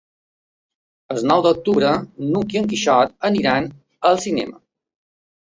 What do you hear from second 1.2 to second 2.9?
nou d'octubre n'Hug i en